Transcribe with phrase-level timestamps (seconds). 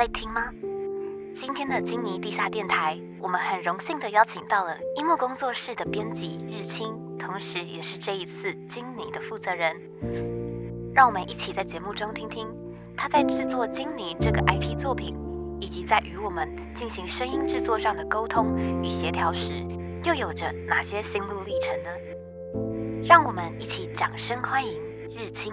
[0.00, 0.46] 在听吗？
[1.34, 9.76] 今天的金尼地下电台，我们很荣幸的邀请到了樱木工作室的编辑日清，同时也是这一次金尼的负责人。
[10.94, 12.48] 让我们一起在节目中听听
[12.96, 15.14] 他在制作金尼这个 IP 作品，
[15.60, 19.52] 以及在与我们进行声音制作上的沟通与协调时，
[20.04, 21.90] 又有着哪些心路历程呢？
[23.04, 24.80] 让我们一起掌声欢迎
[25.10, 25.52] 日清。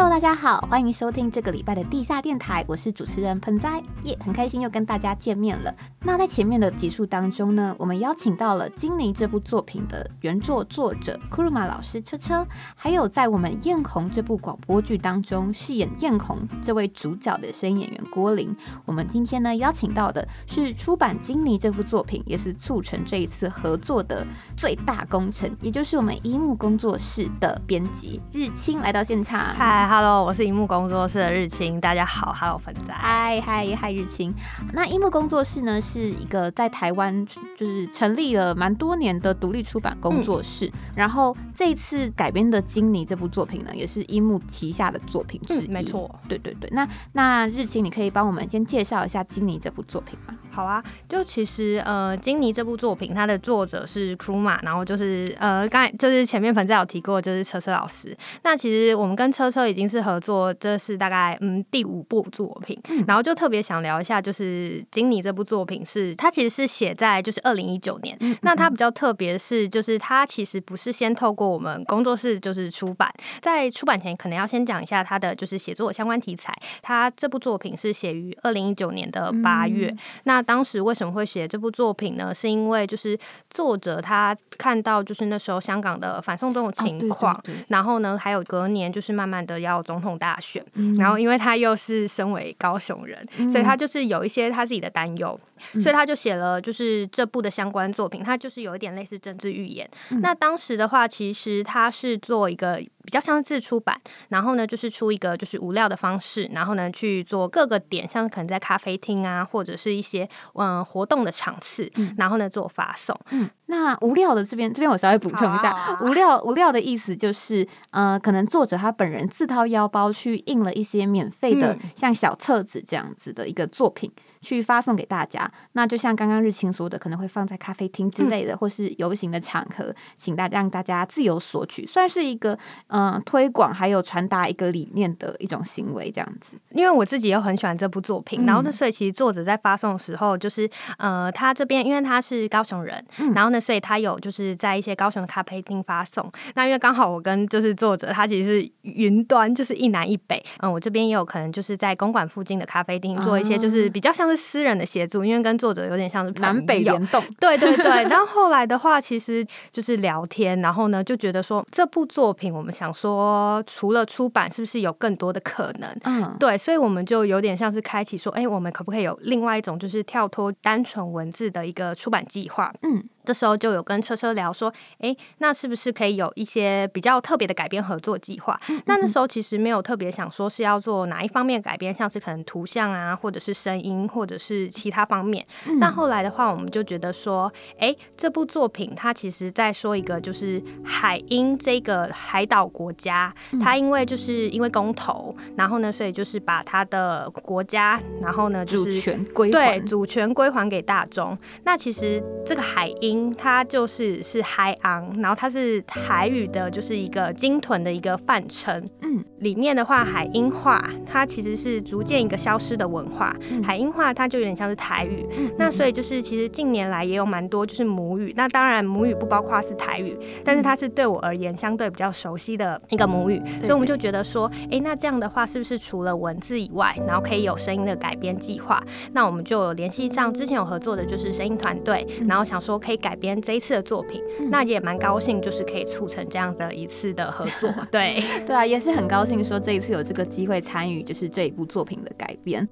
[0.00, 5.74] Hello，大家好，欢迎收听这个礼拜的地下电台，我是主持人盆栽，耶，很开心又跟大家见面了。
[6.04, 12.46] 那在前面的集数当中呢，我们邀请到了《金妮》这部作品的原作作者库鲁玛老师车车，
[12.76, 18.56] 还有在我们《艳红》这部广播剧当中饰演艳红这位主角的声音演员郭玲。
[18.84, 24.24] 我们今天呢邀请到的是出版《金妮》这部作品，也是促成这一次合作的
[24.56, 29.56] 最大功臣，也就是我们一木工作室的编辑日清来到现场。
[29.56, 29.87] 嗨。
[29.90, 34.34] Hello，我是樱木工作室的日清，大家好，Hello 粉仔，嗨嗨嗨日清。
[34.74, 40.70] 那樱木工作室呢，是一个在台湾就是成立了蛮多年的独立出版工作室。
[40.94, 45.68] 然后这次改编的《金妮》这部作品呢，也是樱木旗下的作品之一。
[45.68, 46.68] 没错，对对对。
[46.70, 50.34] 那那日清，你可以帮我们先介绍一下《金妮》这部作品吗？
[50.50, 58.16] 好啊，就其实呃，《金妮》这部作品，它的作者是 Kruma，然后就是呃，刚才就是前面粉仔有提过，就是车车老师。
[58.42, 73.08] 那其实我们跟车车已经是合作，这是大概嗯第五部作品，然后就特别想聊一下，就是《金妮》这部作品是它其实是写在就是二零一九年，那它比较特别是就是它其实不是先透过我们工作室就是出版，
[73.40, 76.52] 在出版前可能要先讲一下它的就是写作相关题材，
[76.82, 79.94] 它这部作品是写于二零一九年的八月，
[80.24, 82.32] 那当时为什么会写这部作品呢？
[82.32, 83.18] 是因为就是
[83.50, 87.38] 作者他看到就是那时候香港的反送中的情况，
[87.68, 89.58] 然后呢还有隔年就是慢慢的。
[89.58, 90.64] 要总统大选，
[90.96, 93.18] 然后因为他又是身为高雄人，
[93.50, 95.36] 所以他就是有一些他自己的担忧，
[95.82, 99.90] 所以他就写了就是这部的相关作品，他就是有一点类似政治预言。
[100.22, 102.80] 那当时的话，其实他是做一个。
[103.08, 103.98] 比较像自出版，
[104.28, 113.18] 然后呢，就是出一个就是无料的方式，然后呢去做各个点，像可能在咖啡厅啊，或者是一些嗯活动的场次，然后呢做发送。
[113.30, 124.12] 嗯，那无料的这边这边我稍微补充一下，无料无料的意思就是，呃，可能作者他本人自掏腰包去印了一些免费的像小册子这样子的一个作品。
[124.40, 132.56] 去发送给大家，那就像刚刚日清说的，可能会放在咖啡厅之类的，或是游行的场合，请大让大家自由索取，算是一个
[132.86, 136.56] 嗯推广还有传达一个理念的一种行为，这样子。
[136.70, 146.30] 因为我自己又很喜欢这部作品，然后呢，所以其实作者在发送的时候，就是呃，他这边因为他是高雄人，然后呢，所以他有就是在一些高雄的咖啡厅发送。
[146.54, 154.27] 那因为刚好我跟就是作者他其实是云端，就是一南一北，嗯，我这边也有可能就是在公馆附近的咖啡厅做一些就是比较像。
[154.30, 157.84] 是私人的协助，因为跟作者有点像是南北联动， 对对对。
[158.08, 165.88] 然后后来的话，其实就是聊天，然后呢就觉得说这部作品，我们想说除了出版，是不是有更多的可能？
[166.04, 172.72] 嗯，对，所以我们就有点像是开启说，哎，我们可不可以有另外一种，就是跳脱单纯文字的一个出版计划？
[172.82, 173.04] 嗯。
[173.28, 178.58] 这时候就有跟车车聊说，哎，那是不是可以有一些比较特别的改编合作计划？
[178.86, 185.46] 那那时候其实没有特别想说是要做哪一方面改编，像是可能图像啊，或者是声音，或者是其他方面。
[185.78, 193.30] 但后来的话，我们就觉得说，哎，这部作品它其实在说一个就是海鹰这个海岛国家，
[193.60, 201.36] 它因为就是因为公投，然后呢，所以就是把它的国家，然后呢，主权归对主权归还给大众。
[201.64, 203.17] 那其实这个海鹰。
[203.36, 208.88] 它就是是海昂，然后它是台语的，就是一个鲸豚的一个泛称。
[209.02, 213.34] 嗯，里面的话，海鹰话它其实是逐渐一个消失的文化。
[213.62, 215.26] 海鹰话它就有点像是台语。
[215.58, 218.32] 那所以就是其实近年来也有蛮多就是母语。
[218.36, 223.42] 那当然母语不包括是台语，但是它是对我而言相对比较熟悉的一个母语。
[223.60, 228.82] 所以我们就觉得说，哎，那这样的话是不是除了文字以外，然后可以有声音的改编计划？
[229.12, 233.07] 那我们就有联系上之前有合作的就是声音团队，然后想说可以改。
[233.08, 237.72] 改编这一次的作品，那也蛮高兴，就是可以促成这样的一次的合作。
[237.90, 242.68] 对，对啊，也是很高兴说这一次有这个机会参与，就是这一部作品的改编。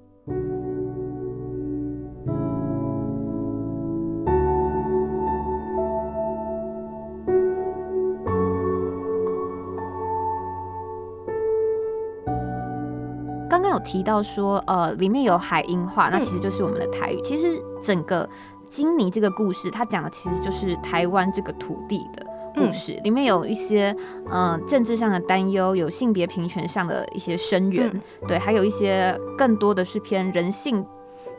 [13.49, 17.19] 刚刚有提到说，呃，里面有海音话，那其实就是我们的台语。
[17.23, 18.29] 其实整个
[18.69, 22.25] 金尼这个故事，它讲的其实就是台湾这个土地的
[22.55, 23.95] 故事，里面有一些
[24.31, 27.91] 嗯政治上的担忧，有性别平权上的一些声援，
[28.27, 30.85] 对，还有一些更多的是偏人性。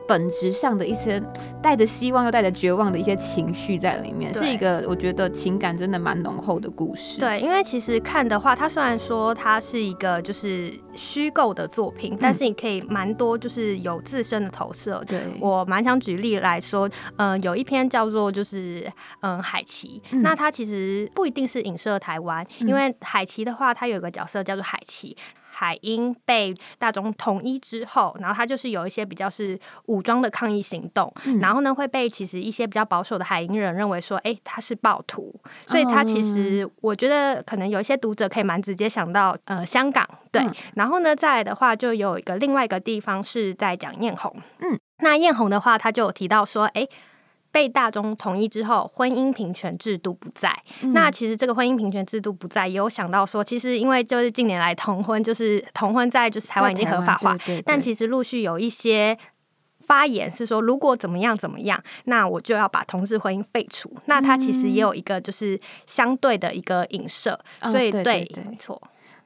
[0.08, 1.22] 本质上的一些
[1.62, 7.20] 带着希望又带着绝望的一些情绪在里面，是一个我觉得情感真的蛮浓厚的故事。
[7.20, 15.04] 对，因为其实看的话，它虽然说它是一个就是虚构的作品，但是你可以蛮多就是有自身的投射。
[15.06, 18.90] 对我蛮想举例来说，嗯，有一篇叫做就是
[19.20, 25.14] 嗯海奇，那它其实不一定是影射台湾，因为海奇的话，它有一个角色叫做海奇。
[25.58, 35.34] 海鹰被大中统一之后，然后他就是有一些比较是武装的抗议行动，然后呢会被其实一些比较保守的海鹰人认为说，哎，他是暴徒，
[35.66, 40.46] 所以他其实我觉得可能有一些读者可以蛮直接想到呃香港对，
[40.76, 46.86] 然后呢再来的话就有一个另外一个地方是在讲艳红，嗯，那艳红的话他就有提到说，哎。
[47.58, 50.56] 被大众同意之后，婚姻平权制度不在。
[50.92, 59.18] 那其实这个婚姻平权制度不在，也有想到说，其实因为就是近年来同婚，就是同婚在就是台湾已经合法化，但其实陆续有一些
[59.80, 63.92] 发言是说，如果怎么样怎么样，那我就要把同志婚姻废除。
[64.04, 68.80] 那它其实也有一个就是相对的一个影射，所以对，没错。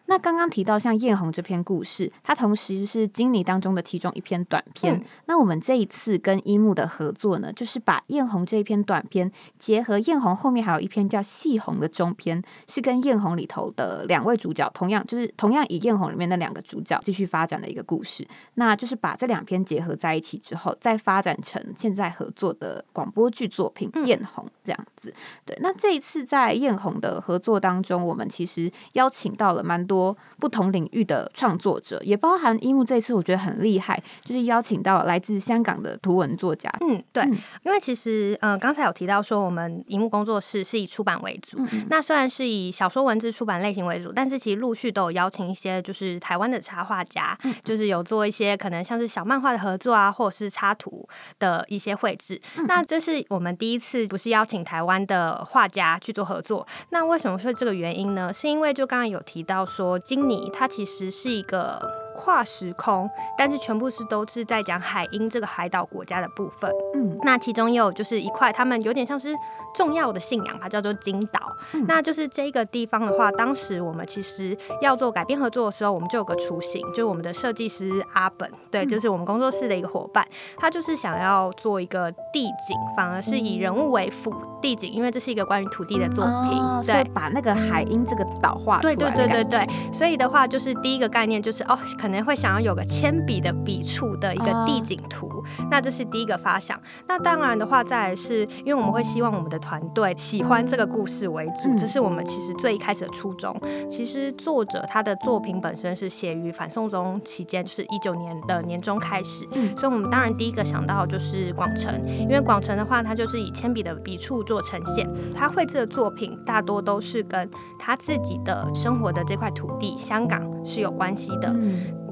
[0.06, 5.02] 那刚刚提到像艳红这篇故事，它同时是经理当中的其中一篇短篇。
[5.26, 18.26] 那我们这一次跟一木的合作呢，就是把艳红这一篇短篇结合艳红后面还有一篇叫细红的中篇，是跟艳红里头的两位主角同样就是同样以艳红里面的两个主角继续发展的一个故事。
[18.55, 25.14] 那就是把这两篇结合在一起之后，再发展成现在合作的广播剧作品《艳红》这样子。
[25.46, 29.92] 对，那这一次在艳红的合作当中，我们其实邀请到了蛮多。
[30.39, 32.83] 不同领域的创作者，也包含一木。
[32.85, 36.69] 这次我觉得很厉害，就是邀请到来自香港的图文作家。
[36.81, 37.23] 嗯，对，
[37.62, 41.59] 因为其实嗯，刚才有提到说，我们荧幕工作室是以出版为主。
[41.89, 51.09] 那虽然是以小说文字出版类型为主，但是其实陆续都有邀请一些就是台湾的插画家，就是有做一些可能像是小漫画的合作啊，或者是插图
[51.39, 52.41] 的一些绘制。
[52.67, 56.67] 那这是我们第一次不是邀请台湾的画家去做合作。
[56.91, 58.33] 那为什么说这个原因呢？
[58.33, 59.81] 是因为就刚刚有提到说。
[59.99, 61.81] 金尼，它其实是一个
[62.14, 66.70] 跨时空，但是全部是都是在讲海鹰这个海岛国家的部分。
[66.94, 69.34] 嗯，那其中也有就是一块，他们有点像是。
[69.74, 71.40] 重要的信仰，它叫做金岛。
[71.86, 80.26] 那就是这个地方的话，当时我们其实要做改编合作的时候，我们就有个雏形，就是我们的设计师阿本，对，就是我们工作室的一个伙伴，
[80.56, 88.94] 他就是想要做一个地景，反而是以人物为辅地景，因为这是一个关于土地的作品，对，把那个海鹰这个岛画出来。
[88.94, 96.78] 对对对对对，所以的话就是第一个概念就是哦，可能会想要有个铅笔的笔触的一个地景图，那这是第一个发想。
[97.06, 99.62] 那当然的话，再来是因为我们会希望我们的。
[99.62, 103.55] 团队喜欢这个故事为主，这是我们其实最一开始的初衷。
[103.88, 109.46] 其实作者他的作品本身是写于反送中期间，就是一九年的年中开始，
[109.77, 117.48] 所以我们当然第一个想到就是广城，因为广城的话，它就是以铅笔的笔触做呈现，他绘制的作品大多都是跟
[117.79, 121.55] 他自己的生活的这块土地香港是有关系的。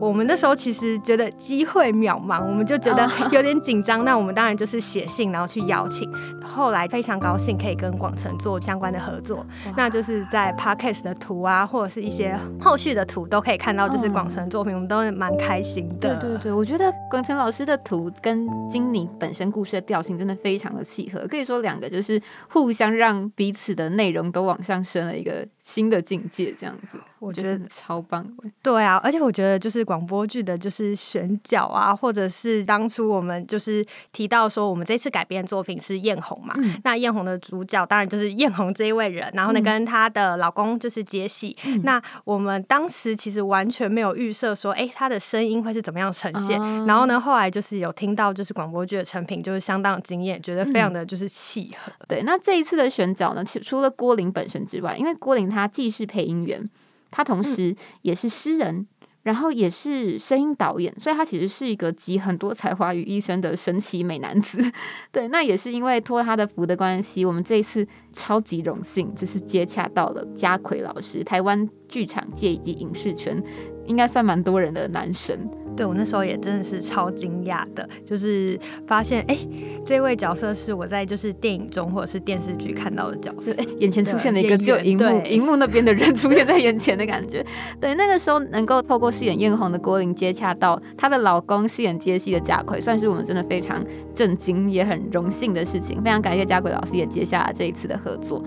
[0.01, 4.03] 我们那时候其实觉得机会渺茫，我们就觉得有点紧张。
[4.03, 6.11] 那我们当然就是写信，然后去邀请。
[6.43, 9.45] 后来非常高兴可以跟广城做相关的合作，
[9.77, 16.17] 那就是在 podcast 的图啊，或者是一些后续的图都可以看到，就是广城作品，我们都是蛮开心的。
[16.17, 25.47] 对对对，我觉得广城老师的图跟金妮本身故事的调性真的非常的契合，可以说两个就是互相让彼此的内容都往上升了一个。
[25.71, 28.27] 新的境界这样子，我觉得超棒。
[28.61, 41.57] 对啊，而且我觉得就是广播剧的，就是选角啊，或者是当初我们就是提到说，我们这次改编作品是艳红嘛，那艳红的主角当然就是艳红这一位人，然后呢跟她的老公就是杰西。
[41.85, 46.61] 那我们当时其实完全没有预设说，哎，她的声音会是怎么样呈现。
[46.85, 51.93] 然后呢，后来就是有听到就是广播剧的成品，就是相当惊艳，觉得非常的就是契合。
[52.09, 55.60] 对，那这一次的选角呢，其除了郭玲本身之外，因为郭林他。
[55.61, 56.69] 他既是配音员，
[57.11, 58.87] 他同时也是诗人，
[59.23, 64.59] 然后也是声音导演，所以他其实是一个集很多才华于一身的神奇美男子。
[65.13, 73.43] 对，那也是因为托他的福的关系，我们这一次超级荣幸，就是接洽到了家奎老师，台湾剧场界以及影视圈
[73.87, 75.51] 应该算蛮多人的男神。
[75.77, 79.39] 对我那时候也真的是超惊讶的，就是发现哎，
[79.85, 87.45] 这位角色是我在就是电影中或者是电视剧看到的角色，哎，眼前出现了一个只有荧幕荧幕那边的人出现在眼前的感觉。
[87.81, 93.83] 对，那个时候能够透过饰演艳红的郭玲接洽到她的老公饰演接戏的贾奎，算是我们真的非常
[94.15, 96.03] 震惊也很荣幸的事情。
[96.03, 98.43] 非常感谢贾奎老师也接下了这一次的合作。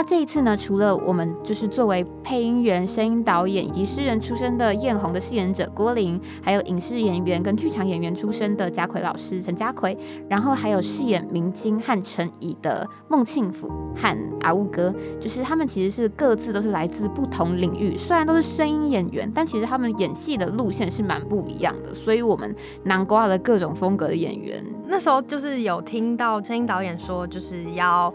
[0.00, 9.94] 那这一次呢，除了我们就是作为配音员、声音导演以及诗人出身的艳红的饰演者郭玲，还有影视演员跟剧场演员出身的家奎老师陈家奎，
[10.26, 14.90] 然后还有饰演明晶和陈怡的孟庆福和阿乌哥，
[15.20, 28.10] 就是他们其实是各自都是来自不同领域，虽然都是声音演员，但其实他们演戏的路线是蛮不一样的，所以我们南瓜的各种风格的演员，那时候就是有听到声音导演说，就是要。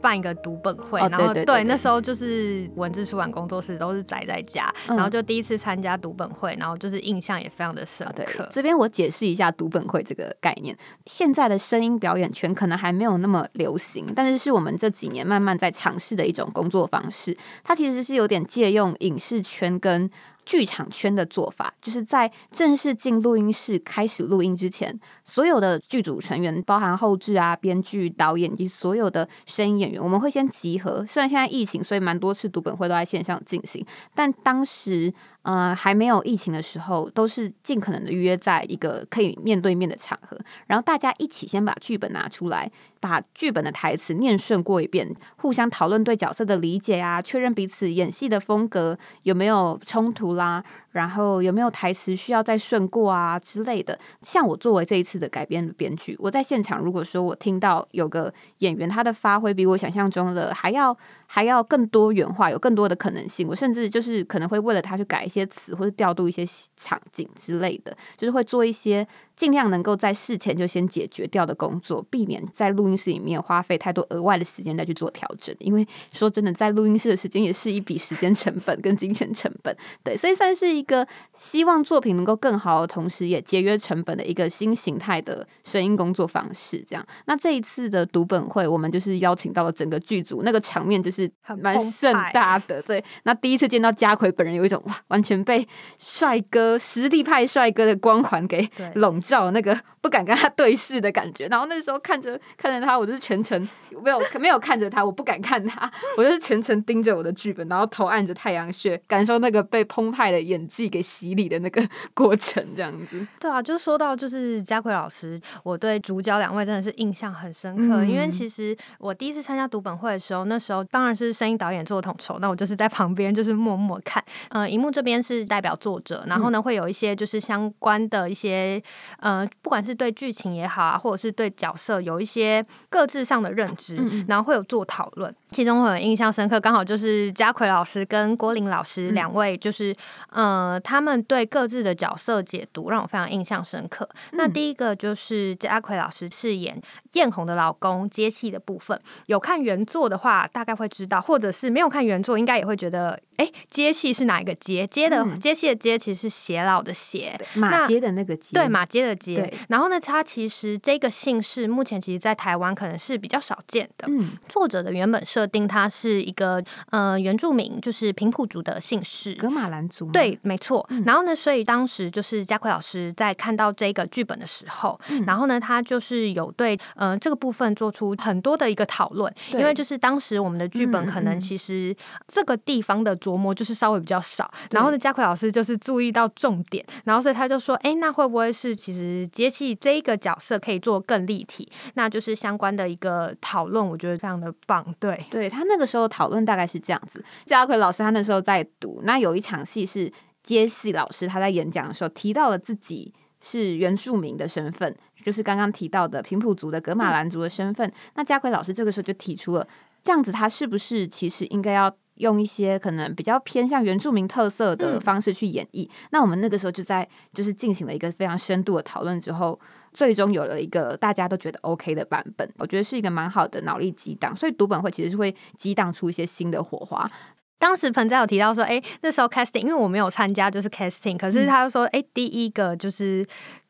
[0.00, 8.48] 办一个读本会，然后对那时候就是文字出版工作室都是宅在家，然后就第一次参加读本会，然后就是印象也非常的深刻。
[8.52, 10.76] 这边我解释一下读本会这个概念，
[11.06, 17.36] 现在的声音表演圈可能还没有那么流行，但是是我们这几年慢慢在尝试的一种工作方式。
[17.64, 20.10] 它其实是有点借用影视圈跟。
[20.46, 31.04] 剧场圈的做法，就是在正式进录音室开始录音之前，所有的剧组成员，包含后置啊、编剧、导演以及所有的声音演员，我们会先集合。
[31.04, 33.84] 虽然现在疫情，所以蛮多次读本会都在线上进行，
[34.14, 35.12] 但当时。
[35.46, 40.36] 呃，还没有疫情的时候，都是尽可能的约在一个可以面对面的场合，
[40.66, 50.64] 然后大家一起先把剧本拿出来，把剧本的台词念顺过一遍，互相讨论对角色的理解啊，确认彼此演戏的风格有没有冲突啦。
[50.96, 53.96] 然后有没有台词需要再顺过啊之类的？
[54.22, 66.44] 像我作为这一次的改编的编剧，我在现场如果说我听到有个演员他的发挥比我想象中的还要还要更多元化，有更多的可能性，我甚至就是可能会为了他去改一些词或者调度一些
[66.76, 69.06] 场景之类的，就是会做一些。
[69.36, 75.54] 尽量能够在事前就先解决掉的工作，避免在录音室里面花费太多额外的时间再去做调整。
[75.58, 79.76] 因为说真的，在录音室的时间也是一笔时间成本跟金钱成本。
[80.02, 86.82] 对，所以算是一个希望作品能够更好的同时，也节约成本的一个新形态的声音工作方式。
[86.88, 92.80] 这样，那这一次的读本会，我们就是邀请到了整个剧组，那个场面就是蛮盛大的。
[92.80, 99.20] 对，那第一次见到家奎本人，有一种哇，完全被帅哥实力派帅哥的光环给笼。
[99.26, 103.60] 照那个不敢跟他对视的感觉，然后那时候看着看着他，我就是全程
[104.04, 111.84] 没有 没有看着他，我不敢看他，我就是全程盯着我的剧本，然后头按着太阳穴，感受那个被澎湃的演技给洗礼的那个
[112.14, 113.26] 过程，这样子。
[113.40, 128.80] 对啊，就说到就是嘉奎老师，我对主角两位真的是印象很深刻，因为其实我第一次参加读本会的时候，那时候当然是声音导演做统筹，那我就是在旁边就是默默看，呃，荧幕这边是代表作者，然后呢会有一些就是相关的一些。
[129.18, 133.96] 呃，不管是对剧情也好啊，或者是对角色有一些各自上的认知，
[134.28, 135.34] 然后会有做讨论。
[135.52, 139.96] 其中我很印象深刻，刚好就是嘉奎老师跟郭林老师两位，就是
[140.30, 144.06] 呃，他们对各自的角色解读让我非常印象深刻。
[144.32, 146.78] 那第一个就是嘉奎老师饰演
[147.12, 154.86] 艳红的老公接戏的部分，有看原作的话，大概会知道；或者是没有看原作，应该也会觉得，哎，接戏是哪一个接？
[154.88, 159.50] 接的接戏的接其实是偕老的偕，马接的那个接，对，马接的接。
[159.68, 164.06] 然后呢，他其实这个姓氏目前其实，在台湾可能是比较少见的。
[164.08, 170.10] 嗯，作者的原本设定他是一个呃原住民，就是平埔族的姓氏，格马兰族。
[170.10, 170.88] 对，没错。
[171.04, 181.94] 然后呢，所以当时就是嘉奎老师在看到这个剧本的时候，然后呢，他就是有对呃这个部分做出很多的一个讨论，因为就是当时我们的剧本可能其实
[182.26, 191.70] 这个地方的琢磨就是稍微比较少，然后呢，嘉奎老师就是注意到重点，然后所以他就说，哎，那会不会是其实接戏这一个角色可以做更立体？
[191.94, 194.82] 那就是相关的一个讨论，我觉得非常的棒。
[194.98, 195.66] 对，对他。
[195.68, 200.10] 那个时候讨论大概是这样子，嘉奎老师他那时候在读，那有一场戏是
[200.42, 207.92] 接戏老师他在演讲的时候提到了自己是原住民的身份，就是刚刚提到的平埔族的格马兰族的身份。
[208.14, 209.66] 那嘉奎老师这个时候就提出了，
[210.04, 215.88] 这样子他是不是其实应该要用一些可能比较偏向原住民特色的方式去演绎？
[216.10, 219.58] 那我们那个时候就在就是进行了一个非常深度的讨论之后。
[219.92, 227.10] 最终有了一个大家都觉得 OK 的版本，我觉得是一个蛮好的脑力激荡，所以读本会其实是会激荡出一些新的火花。
[227.58, 233.26] 当时彭在有提到说，哎，那时候 casting，因为我没有参加，就是 casting，可是他就说，哎，第一个就是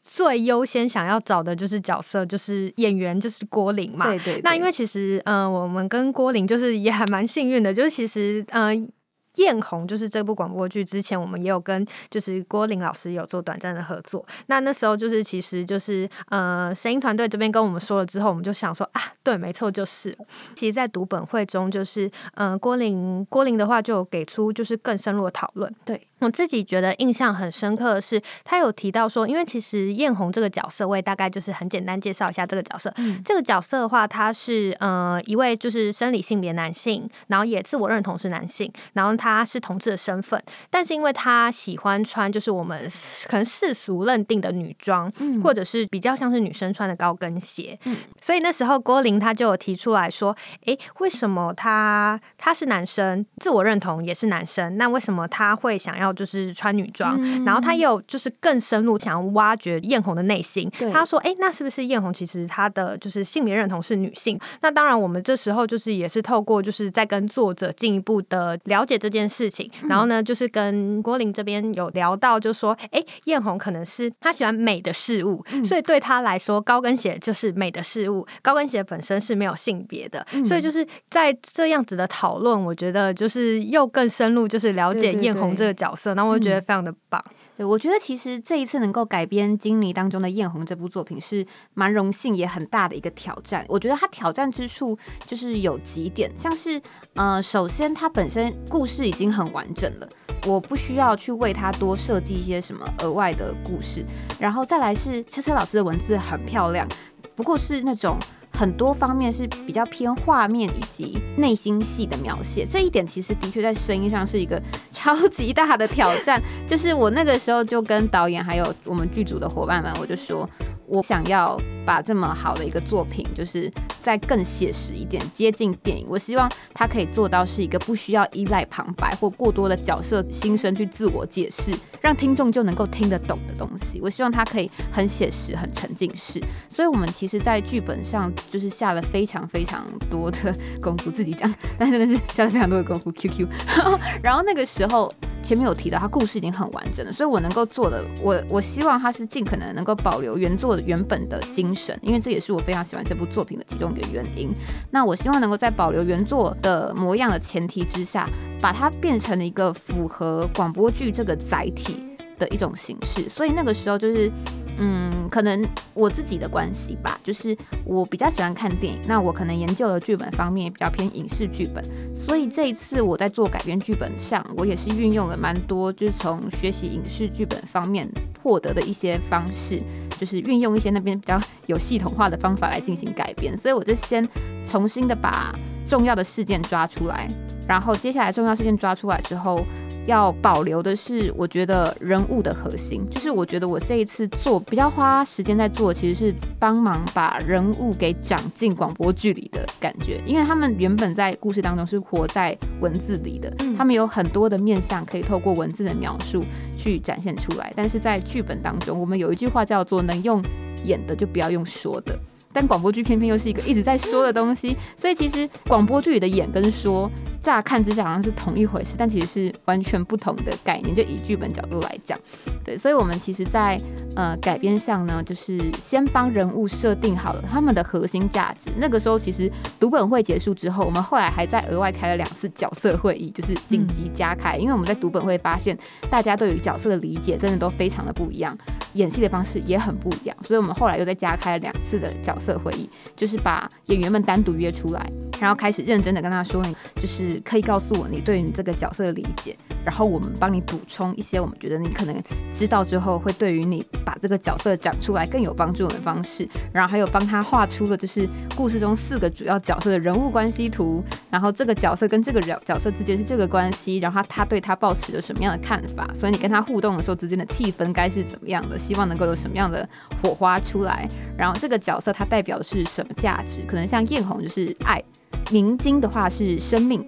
[0.09, 4.07] 最优先想要找的就是角色，就是演员，就是郭玲嘛。
[4.07, 4.41] 对对。
[4.43, 8.89] 那因为其实，嗯，我们跟郭玲就是也还蛮幸运的，就是其实，嗯。
[9.37, 14.25] 艳红就是这部广播剧，之前我们也有跟就是郭玲老师有做短暂的合作。
[14.47, 20.17] 那那时候就是其实就是呃，声音团队这边跟我们说了之后，我们就想说啊，对，没错，就是。
[20.55, 25.71] 其实，在读本会中，就是嗯，郭玲郭玲的话就给出就是更深入的讨论。
[25.85, 26.01] 对。
[26.19, 32.93] 我自己觉得印象很深刻的是，他有提到说，因为其实艳红这个角色，我也大概就是很简单介绍一下这个角色。
[33.23, 42.91] 这个角色的话，他是呃一位就是生理性别男性，然后也自我认同是男性，然后他是同志的身份，但是因为他喜欢穿就是我们
[43.27, 47.79] 可能世俗认定的女装，或者是比较像是女生穿的高跟鞋，
[48.23, 56.06] 所以那时候郭玲他就有提出来说，哎，为什么他他是男生，自我认同也是男生，那为什么他会想要？
[56.13, 60.71] 就是穿女装，然后他又就是更深入想要挖掘艳红的内心。
[60.93, 64.39] 他说：“哎，那是不是艳红其实她的就是性别认同是女性？
[64.61, 69.69] 那当然，我们这时候就是也是透过就是在跟作者进一步的了解这件事情。
[69.89, 78.27] 然后呢，就是跟郭林这边有聊到，就说：哎，艳红可能是她喜欢美的事物，所以对她来说，高跟鞋就是美的事物。
[78.43, 85.96] 高跟鞋本身是没有性别的，所以就是在这样子的讨论，我觉得就是又更深入，就是了解艳红这个角。
[85.97, 87.25] 色，那我就觉得非常的棒。
[87.57, 93.65] 对，我觉得其实这一次能够改编《金妮》当中的艳红这部作品是蛮荣幸也很大的一个挑战。
[93.69, 96.81] 我觉得它挑战之处就是有几点，像是
[97.15, 100.09] 呃，首先它本身故事已经很完整了，
[100.47, 104.05] 我不需要去为它多设计一些什么额外的故事。
[104.39, 106.87] 然后再来是车车老师的文字很漂亮，
[107.35, 108.19] 不过是那种。
[108.57, 114.61] 很多方面是比较偏画面以及内心戏的描写，这一点其实的确在声音上是一个
[114.91, 116.43] 超级大的挑战。
[116.67, 120.49] 就是我那个时候就跟导演还有我们剧组的伙伴们，我就说。
[120.89, 126.05] 我想要把这么好的一个作品，就是再更写实一点，接近电影。
[126.09, 134.01] 我希望它可以做到是一个不需要依赖旁白或过多的角色心声去自我解释，让听众就能够听得懂的东西。
[134.03, 136.43] 我希望它可以很写实、很沉浸式。
[136.69, 143.13] 所以，我们其实，在剧本上就是下了非常非常多的功夫，自己讲， 但真的是下了非常多的功夫。
[143.13, 143.47] QQ，
[144.23, 145.11] 然后那个时候。
[145.43, 154.51] 前面有提到，他故事已经很完整了，所以我能够做的，我我希望它是尽可能能够保留原作原本的精神，因为这也是我非常喜欢这部作品的其中一个原因。
[154.91, 158.27] 那我希望能够在保留原作的模样的前提之下，
[158.61, 162.03] 把它变成了一个符合广播剧这个载体
[162.39, 163.29] 的一种形式。
[163.29, 164.33] 所以那个时候就是。
[164.79, 178.07] 嗯，可能我自己的关系吧，就是我比较喜欢看电影，那我可能研究的剧本方面也比较偏影视剧本，所以这一次我在做改编剧本上，我也是运用了蛮多，就是从学习影视剧本方面
[178.43, 179.81] 获得的一些方式，
[180.19, 184.29] 就是运用一些那边比较有系统化的方法来进行改编，所以我就先
[184.65, 185.55] 重新的把
[185.87, 187.27] 重要的事件抓出来，
[187.69, 189.65] 然后接下来重要事件抓出来之后。
[190.07, 206.45] 要保留的是，我觉得人物的核心，就是我觉得我这一次做比较花时间在做，其实是帮忙把人物给长进广播剧里的感觉，因为他们原本在故事当中是活在文字里的，他们有很多的面相可以透过文字的描述
[206.79, 210.43] 去展现出来，但是在剧本当中，我们有一句话叫做“能用
[210.85, 212.17] 演的就不要用说的”。
[212.53, 220.95] 但广播剧偏偏又是一个一直在说的东西，所以其实广播剧里的演跟说，乍看之下好像是同一回事，但其实是完全不同的概念。
[220.95, 222.19] 就以剧本角度来讲，
[222.65, 223.79] 对，所以我们其实，在
[224.17, 228.71] 呃改编上呢，就是先帮人物设定好了他们的核心价值。
[228.79, 235.77] 那个时候其实读本会结束之后，我们后来还在额外开了两次角色会议，就是紧急加开，因为我们在读本会发现，
[236.09, 238.57] 大家对于角色的理解真的都非常的不一样，
[238.95, 242.46] 演戏的方式也很不一样，所以我们后来又再加开了两次的角色。
[242.47, 245.01] 色会议就是把演员们单独约出来，
[245.41, 269.89] 然后开始认真的跟他说，你就是可以告诉我你对你这个角色的理解，然后我们帮你补充一些我们觉得你可能知道之后会对于你把这个角色讲出来更有帮助的方式，然后还有帮他画出了就是故事中四个主要角色的人物关系图，然后这个角色跟这个角角色之间是这个关系，然后他对他抱持着什么样的看法，所以你跟他互动的时候之间的气氛该是怎么样的，希望能够有什么样的
[270.23, 272.26] 火花出来，然后这个角色他。
[272.29, 273.63] 代表的是什么价值？
[273.67, 275.03] 可能像艳红就是爱，
[275.51, 277.07] 明金的话是生命，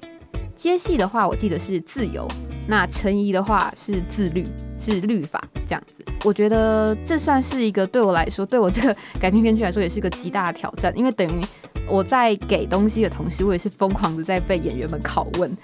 [0.55, 2.27] 接戏的话我记得是自由，
[2.67, 6.05] 那陈怡的话是自律，是律法这样子。
[6.25, 11.41] 我觉得这算是一个对我来说，对我这个改编编剧来说，也是个极大的挑战，因为等于
[11.89, 15.57] 我在给东西的同时，我也是疯狂的在被演员们拷问。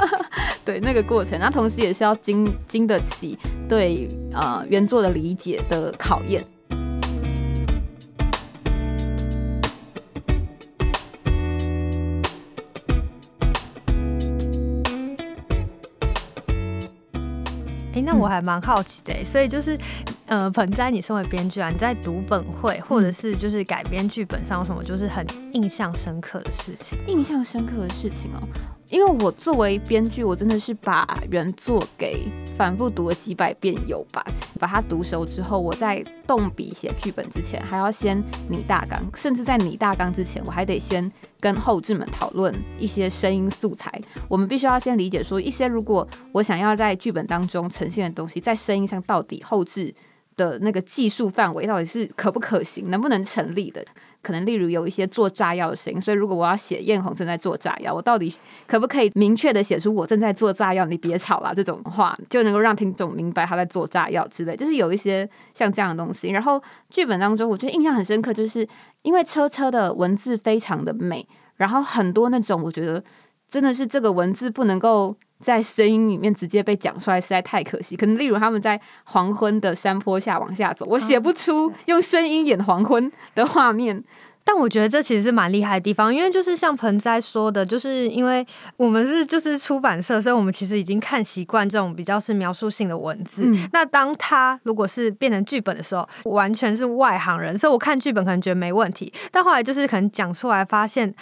[0.64, 3.38] 对那个过程，那同时也是要经经得起
[3.68, 6.42] 对呃原作的理解的考验。
[18.04, 19.76] 那我还蛮好奇的，所以就是，
[20.26, 26.98] 呃，盆栽，你身为编剧啊，你在读本会或者是就是改编剧本上有什么就是很印象深刻的事情？
[27.06, 28.38] 印象深刻的事情哦。
[28.94, 34.24] 因为我作为编剧，我真的是把原作给反复读了几百遍有吧。
[34.60, 44.00] 把它读熟之后，我在动笔写剧本之前，还要先拟大纲，甚至在拟大纲之前，我还得先跟后置们讨论一些声音素材。
[44.28, 49.92] 我们必须要先理解说，一些如果我想要在剧本当中呈现的东西，在声音上到底后置
[50.36, 53.84] 的那个技术范围到底是可不可行，能不能成立的。
[54.22, 58.34] 可能例如有一些做炸药的声音，所以如果我要写艳红正在做炸药，我到底
[58.66, 60.86] 可不可以明确的写出我正在做炸药？
[60.86, 66.30] 你别吵啦，这种话就能够让听众明白他在做炸药之类，就是有一些像这样的东西。
[66.30, 68.66] 然后剧本当中，我觉得印象很深刻，就是
[69.02, 73.04] 因为车车的文字非常的美，然后很多那种我觉得
[73.46, 75.14] 真的是这个文字不能够。
[75.40, 77.96] 在声音里面直接被讲出来实在太可惜。
[77.96, 84.02] 可能例如他们在黄昏的山坡下往下走，我写不出用声音演黄昏的画面。
[84.46, 93.50] 但我觉得这其实是蛮厉害的地方，因为就是像盆栽说的，就是因为我们是就是出版社，所以我们其实已经看习惯这种比较是描述性的文字。
[93.72, 101.14] 那当他如果是变成剧本的时候，完全是外行人，所以我看剧本可能觉得没问题，但后来就是可能讲出来发现。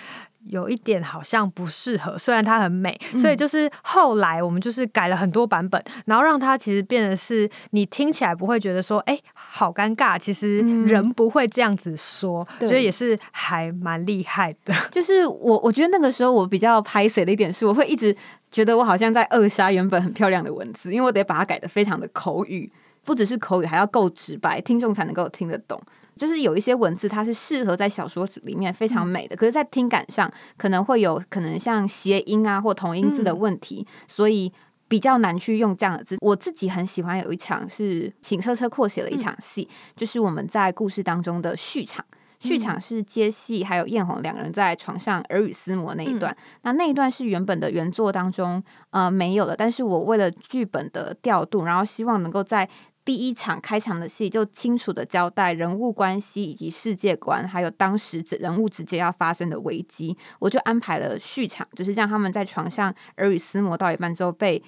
[0.48, 10.18] 有一点好像不适合，虽然它很美，所以就是后来我们就是改了很多版本，然后让它其实变得是你听起来不会觉得说，哎，好尴尬。
[10.18, 14.74] 其实人不会这样子说，觉得也是还蛮厉害的。
[14.90, 18.14] 就是我我觉得那个时候我比较拍谁的一点是，我会一直
[18.50, 22.70] 觉得我好像在扼杀原本很漂亮的文字，因为我得把它改的非常的口语，
[23.04, 25.80] 不只是口语，还要够直白，听众才能够听得懂。
[26.16, 34.52] 就是有一些文字，它是适合在小说里面非常美的，可是，在听感上可能会有可能像谐音啊或同音字的问题，所以
[34.88, 36.16] 比较难去用这样的字。
[36.20, 42.04] 我自己很喜欢有一场是请车车扩写了一场戏，就是我们在故事当中的序场。
[42.38, 46.36] 序场是接戏，还有艳红两个人在床上耳语厮磨那一段。
[46.62, 52.68] 那那一段是原本的原作当中呃没有的，但是我为了剧本的调度，然后希望能够在。
[53.04, 64.62] 第一场开场的戏就清楚的交代人物关系以及世界观，还有当时人物之间要发生的危机，我就安排了续场，就是让他们在床上耳语厮磨到一半之后，被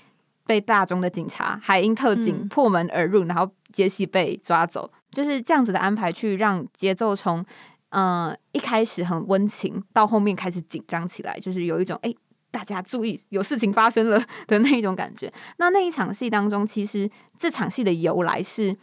[0.45, 7.45] 被大中的警察海鹰特警破门而入，然后杰西被抓走，就是这样子的安排，去让节奏从
[7.91, 12.13] 嗯一开始很温情，到后面开始紧张起来，就是有一种哎。
[12.55, 15.33] 大家注意，有事情发生了 的那一种感觉。
[15.57, 18.77] 那那一场戏当中，其实这场戏的由来是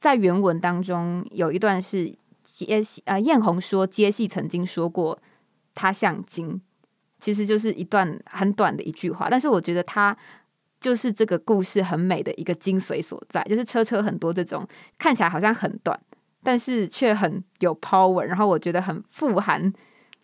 [0.00, 5.16] 在原文当中有一段是接戏，呃，艳红说接戏曾经说过
[5.76, 6.60] 他像金，
[7.20, 9.28] 其实就是一段很短的一句话。
[9.30, 10.16] 但是我觉得它
[10.80, 14.66] 就是这个故事很美的一个精髓所在，就是车车很多这种
[14.98, 15.96] 看起来好像很短，
[16.42, 19.72] 但是却很有 power，然后我觉得很富含。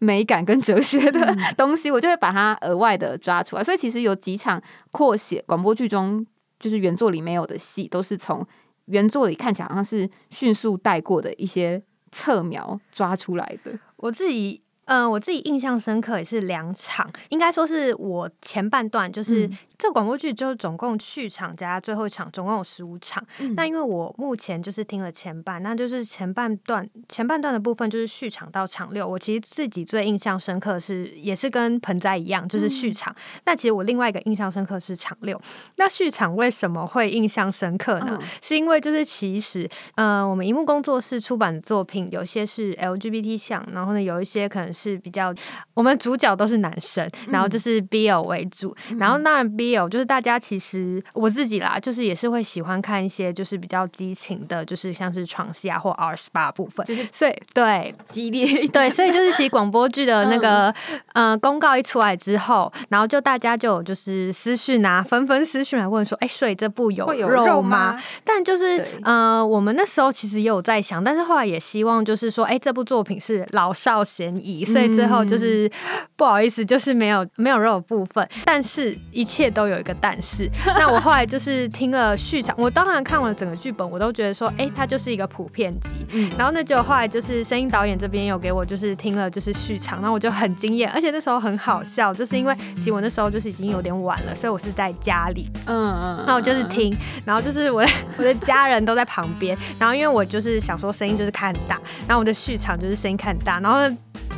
[0.00, 3.62] 美感跟哲学的 东西，我就会把它额外的抓出来。
[3.62, 4.60] 所以其实有几场
[4.90, 6.26] 扩写广播剧中，
[6.58, 8.44] 就是原作里没有的戏，都是从
[8.86, 13.78] 原作里看起来好像是迅速带过的一些侧描抓出来的。
[13.96, 14.60] 我自己。
[14.90, 19.48] 嗯，我自己印象深刻也是两场，应该说是我前半段就是
[19.78, 23.24] 这广播剧就总共续场加最后一场，总共有十五场。
[23.54, 29.06] 那因为我目前就是听了前半，那就是前半段前半段的部分就是续场到场六。
[29.06, 33.14] 我其实自己最印象深刻是也是跟盆栽一样，就是续场。
[33.44, 35.40] 但其实我另外一个印象深刻是场六。
[35.76, 38.20] 那续场为什么会印象深刻呢？
[38.42, 45.00] 是因为就是其实呃，我们荧幕工作室出版的作品有些是 LGBT 向，然后呢有一些可能是。
[45.00, 45.34] 比较，
[45.72, 60.72] 我们主角都是男生，然后就是 BL 为主，然后当然 BL 就是大家其实我自己啦，就是也是会喜欢看一些就是比较激情的，就是像是床戏啊或 R 十八部分，就是所以对激烈对，所以就是其实广播剧的那个
[61.14, 67.98] 呃公告一出来之后，然后就大家就有就是私讯啊，纷纷私讯来问说，哎，所以这部有肉吗？
[68.22, 74.64] 但就是呃，我们那时候其实也有在想，但是后来也希望就是说，哎，这部作品是老少咸宜。
[74.72, 75.70] 所以最后就是
[76.16, 78.26] 不好意思，就是没有没有肉的部分。
[78.44, 80.48] 但是一切都有一个但是。
[80.66, 86.28] 那我后来就是听了续场，我当然看完整个剧本，我都觉得说，哎，它就是一个普遍级。
[86.36, 97.84] 然后那，就后来就是声音导演这边有给我就是听了就是续场，然后我就很惊艳，而且那时候很好笑，就是因为其实我那时候就是已经有点晚了，所以我是在家里，嗯嗯，那我就是听，然后就是我
[98.16, 103.80] 我的家人都在旁边，然后因为我就是想说声音就是开很大，然后我的续场就是声音开很大，然后。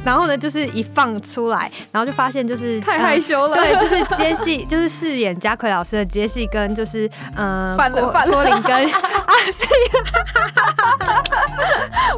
[0.04, 3.56] 然后呢，就是一放出来，然后就发现就是太害羞了。
[3.56, 9.64] 对，就是杰西， 就是饰演嘉奎老师的杰西跟就是嗯，郭林跟 啊，是，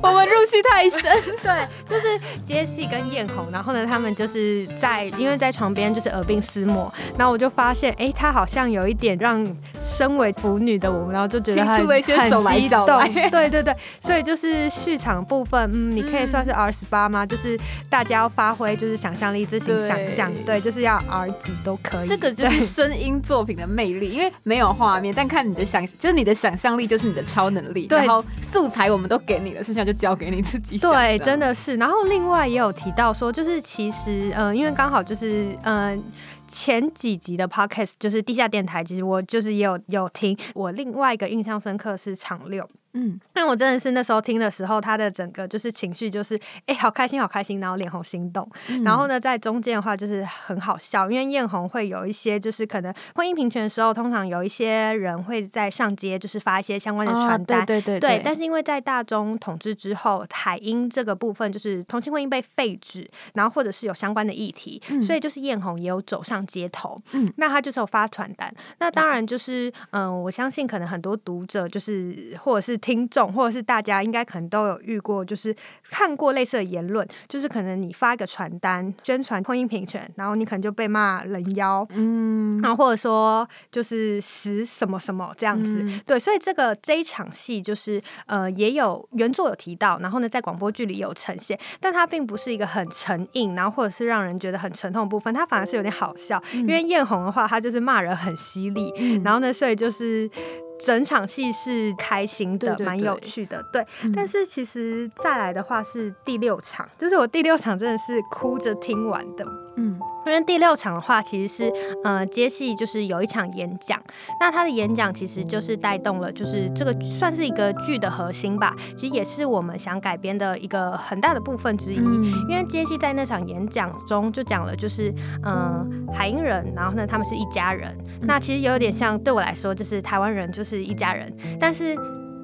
[0.03, 1.03] 我们入戏太深。
[1.45, 9.47] 对，就是杰西跟艳红，然后呢，他们就是在因为在床边就是耳鬓厮磨，然后我就发现，哎，他好像有一点让
[9.83, 12.87] 身为腐女的我们，然后就觉得很很激动。
[13.31, 17.27] 对对对，所以就是续场部分，嗯，你可以算是 R 十八吗？
[17.27, 17.59] 就是。
[17.89, 22.09] 大家要发挥就是想象力，自行想象，对，就是要儿子都可以。
[22.09, 27.87] 这个就是声音作品的魅力，因为没有画面，但看你的想，就是你的想象力就是你的超能力。
[27.91, 30.79] 然后素材我们都给你了，剩下就交给你自己。
[30.79, 31.77] 对，真的是。
[31.77, 36.03] 然后另外也有提到说，就是其实，嗯，因为刚好就是嗯
[36.49, 40.37] 前几集的 podcast 就是地下电台，其实我就是也有有听。
[40.55, 42.69] 我另外一个印象深刻是场六。
[42.95, 48.49] 嗯，那我真的是那时候听的时候，他的整个就是情绪就是，哎，好开心，好开心，然后脸红心动。
[48.85, 58.23] 然后呢，在中间的话就是很好笑，因为艳红会有一些就是可能婚姻平权的时候，通常有一些人会在上街就是发一些相关的传单，对对对。
[58.25, 63.05] 但是因为在大中统治之后，海英这个部分就是同性婚姻被废止，
[63.35, 66.97] 然后或者是有相关的议题，所以就是艳红也有走上街头。
[67.11, 68.55] 嗯，那他就是有发传单。
[68.79, 72.79] 那当然就是嗯，我相信可能很多读者就是或者是。
[72.85, 75.57] 听众或者是大家应该可能都有遇过，就是
[75.91, 98.93] 看过类似的言论，就是可能你发一个传单宣传婚姻平权，然后你可能就被骂人妖，嗯，然后或者说就是死什么什么这样子，对，所以这个这一场戏就是呃也有原作有提到，然后呢在广播剧里有呈现，但它并不是一个很沉硬，然后或者是让人觉得很沉痛的部分，它反而是有点好笑，因为艳红的话，她就是骂人很犀利，
[99.23, 100.31] 然后呢，所以就是。
[100.79, 103.87] 整场戏是开心的，蛮有趣的，对。
[104.15, 109.99] 但是其实再来的话是第六场，就是我第六场真的是哭着听完的，嗯。
[110.27, 114.01] 因为第六场的话，其实是呃接戏，就是有一场演讲。
[114.41, 118.75] 那他的演讲其实就是带动了，就是这个算是一个剧的核心吧。
[118.97, 121.97] 其实也是我们想改编的一个很大的部分之一。
[121.97, 125.13] 因为接戏在那场演讲中就讲了，就是
[125.45, 127.95] 嗯海英人，然后呢他们是一家人。
[128.23, 131.31] 那其实有点像对我来说，就是台湾人就是一家人。
[131.61, 131.95] 但是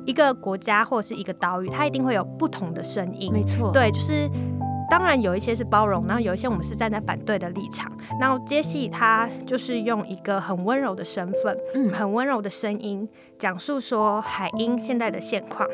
[0.05, 3.33] 一个国家或者是一个岛屿，它一定会有不同的声音。
[3.33, 4.31] 没错，对，就是。
[4.91, 7.91] 当然有一些是包容，然后有一些我们是站在反对的立场。
[8.21, 15.67] 然后杰西他就是用一个很温柔的身份，嗯，很温柔的声音讲述说海英现在的现况。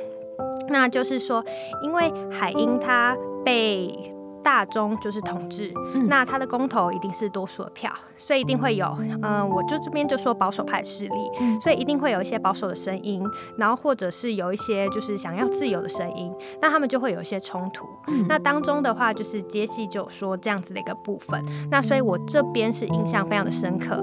[0.68, 1.44] 那就是说，
[1.82, 4.12] 因为海英他被。
[4.46, 5.74] 大中就是统治，
[6.06, 13.20] 那他的公投一定是多数的票，所以一定会有，嗯，我就这边就说保守派势力，所以一定会有一些保守的声音，
[13.58, 16.32] 然后或者是有一些就是想要自由的声音，
[16.62, 17.84] 那他们就会有一些冲突。
[18.28, 24.00] 那当中的话，就是杰西就说这样子的一个部分，那所以我这边是印象非常的深刻。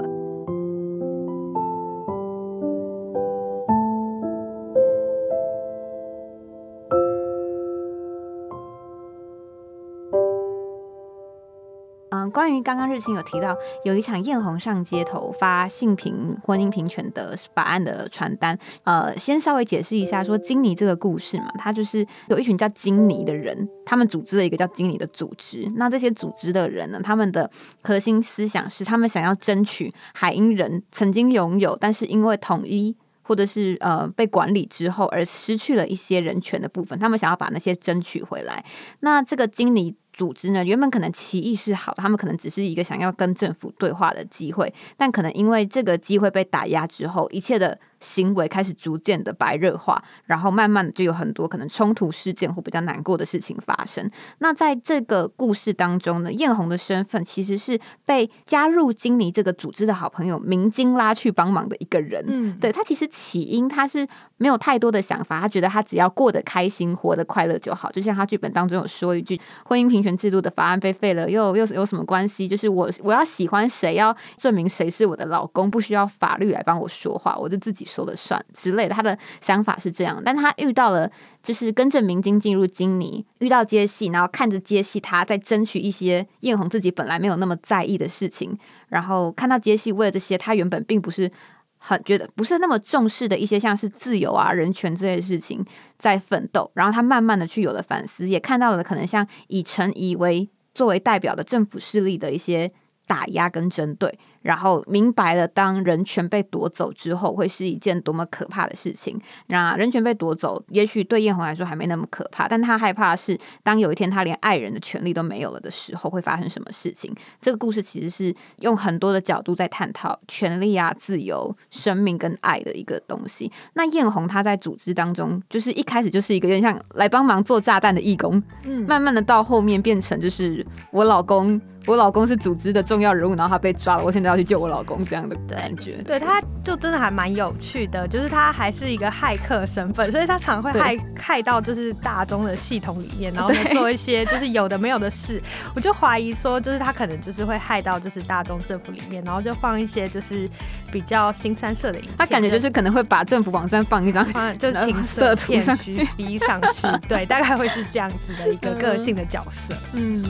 [12.33, 18.57] 关于刚刚日清有提到，有一场艳红上街头发性平婚姻平权的法案的传单。
[18.83, 25.71] 呃，先稍微解释一下，说金尼这个故事嘛，它就是有一群叫金尼的人，他们组织了一个叫金尼的组织。
[25.75, 27.49] 那这些组织的人呢，他们的
[27.83, 38.65] 核心思想是，他们想要争取海英人曾经拥有，但是因为统一或者是呃被管理之后而失去了一些人权的部分，他们想要把那些争取回来。
[39.01, 39.95] 那这个金尼。
[40.13, 47.77] 组织呢，原本可能其意是好，他们可能只是一个想要跟政府对话的机会，但可能因为这个机会被打压之后，一切的。
[48.03, 54.11] 行为开始逐渐的白热化，然后慢慢的就有很多可能冲突事件或比较难过的事情发生。
[54.39, 62.21] 那在这个故事当中呢，艳红的身份其实是被加入金尼这个组织的好朋友明金拉去帮忙的一个人。
[62.27, 67.89] 嗯，对他其实起因他是没有太多的想法，他觉得他只要过得开心、活得快乐就好。
[67.91, 72.49] 就像他剧本当中有说一句：“婚姻平权制度的法案被废了，又又有什么关系？
[72.49, 78.95] 就是我我要喜欢谁，要证明谁是我的老公，不需要法律来帮我说话，我就自己。”说了算之类的。
[78.95, 81.11] 他的想法是这样，但他遇到了
[81.43, 91.31] 就是跟着明晶进入金妮，遇到接戏，然后看着接戏，他在争取一些艳红自己本来没有那么在意的事情，然后看到接戏为了这些，他原本并不是
[91.77, 95.63] 很觉得不是那么重视的一些像是自由啊、人权这些事情
[95.97, 102.71] 在奋斗，然后他慢慢的去有了反思，也看到了可能像以陈怡为作为代表的政府势力的一些
[103.05, 104.17] 打压跟针对。
[104.43, 109.19] 然后明白了，当人权被夺走之后，会是一件多么可怕的事情。
[109.47, 117.11] 那人权被夺走，也许对艳红来说还没那么可怕，但他害怕的是，当有一天他连爱人的权利都没有了的时候，会发生什么事情？
[117.41, 123.51] 这个故事其实是用很多的角度在探讨权利啊、自由、生命跟爱的一个东西。
[123.73, 131.61] 那艳红她在组织当中，就是一开始就是一个有点像来帮忙做炸弹的义工，嗯，慢慢的到后面变成就是我老公。
[131.85, 135.97] 我老公是组织的重要人物，然后他被抓了，我现在要去救我老公，这样的感觉。
[136.05, 145.41] 对，他就真的还蛮有趣的，就是他还是一个骇客身份，所以他常会害害到就是大众的系统里面，然后做一些就是有的没有的事。
[145.75, 150.49] 我就怀疑说，就是他可能就是会害到就是大众政府里面，然后就放一些就是
[150.91, 152.13] 比较新三色的影片。
[152.17, 154.25] 他感觉就是可能会把政府网站放一张，
[154.57, 156.87] 就情色图上去， 逼上去。
[157.09, 159.75] 对，大概会是这样子的一个个性的角色。
[159.91, 160.23] 嗯。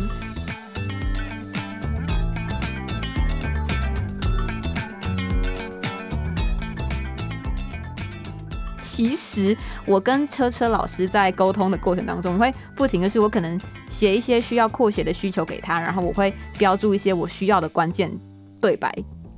[8.93, 18.11] 其实我跟车车老师在沟通的过程当中，会不停的是我可能写一些需要扩写的需求给他，然后我会标注一些我需要的关键
[18.61, 18.93] 对白。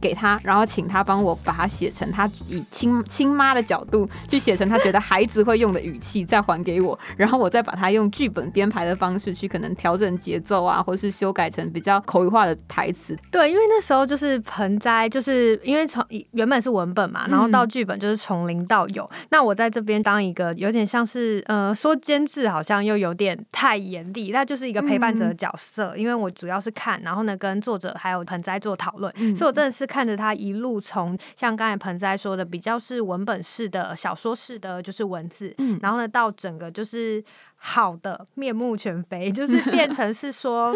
[0.06, 13.18] 给他，然后请他帮我把它写成他以亲亲妈的角度去写成他觉得孩子会用的语气，再还给我，然后我再把它用剧本编排的方式去可能调整节奏啊，或是修改成比较口语化的台词。
[13.32, 19.10] 对，因为那时候就是盆栽，就是因为从原本是文本嘛，然后到剧本就是从零到有。
[19.30, 25.98] 那我在这边当一个有点像是呃说监制，好像又有点太严厉，那就是一个陪伴者的角色。
[25.98, 29.95] 因为我主要是看，然后呢跟作者还有盆栽做讨论，所以我真的是。
[29.96, 37.24] 看着他一路从像刚才盆栽说的比较是文本式的小说式的就是文字，嗯，然后呢到整个就是
[37.56, 40.76] 好的面目全非，就是变成是说。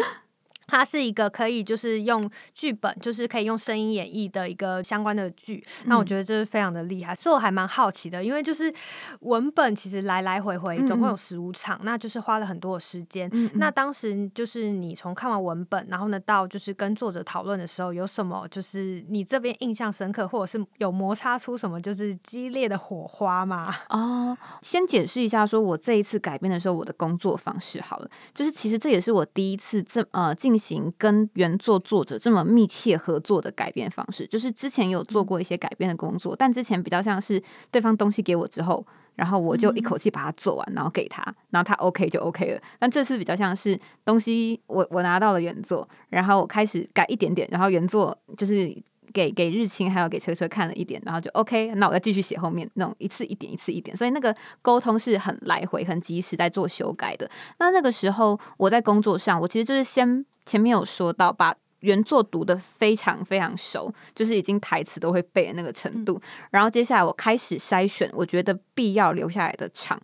[0.70, 5.64] 它是一个可以就是用剧本，就是可以用声音演绎的一个相关的剧。
[5.86, 8.72] 那我觉得这是非常的厉害，所以我还蛮好奇的，因为就是
[9.20, 13.28] 文本其实来来回回总共有十五场，那就是花了很多的时间。
[13.54, 23.74] 那当时就是你从看完文本，然后呢到就是跟作者讨论的时候，有什么就是你这边印象深刻，或者是有摩擦出什么就是激烈的火花吗？
[23.88, 30.59] 哦，先解释一下，说我这一次改编的时候，我的工作方式好了，就是其实这也是我第一次这呃进。
[30.60, 42.60] 行跟原作作者这么密切合作的改编方式，就是之前有做过一些改编的工作，但之前比较像是对方东西给我之后，然后我就一口气把它做完，然后给他，然后他 OK 就 OK 了。
[42.78, 48.76] 但这次比较像是东西我我拿到了原作，然后我开始改一点点，然后原作就是。
[49.12, 57.28] 给给日清还有给车车看了一点，然后就 OK，那我再继续写后面那种一次一点一次一点，所以那个沟通是很来回很及时在做修改的。
[57.58, 66.20] 那那个时候我在工作上，我其实就是先前面有说到，把原作读的非常非常熟，就是已经台词都会背的那个程度。
[66.50, 70.00] 然后接下来我开始筛选，我觉得必要留下来的场。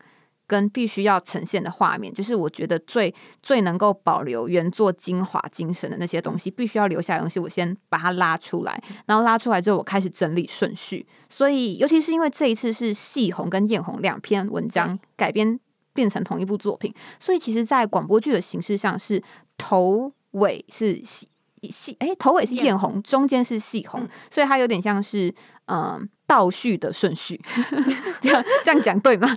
[0.49, 11.05] 跟必须要呈现的画面，就是我觉得最最能够保留原作精华精神的那些东西，必须要留下来的东西，我先把它拉出来，然后拉出来之后，我开始整理顺序。
[11.29, 15.59] 所以，尤其是因为这一次是细红跟艳红两篇文章改编
[15.93, 19.21] 变成同一部作品，所以其实，在广播剧的形式上是
[19.59, 21.29] 头尾是细
[21.71, 25.35] 细，哎，头尾是艳红，中间是细红，所以它有点像是
[25.67, 26.09] 嗯。
[26.29, 27.41] 倒叙的顺序，
[28.21, 29.29] 这样这样讲对吗？